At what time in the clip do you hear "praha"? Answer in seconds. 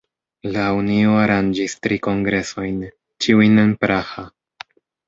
3.87-4.31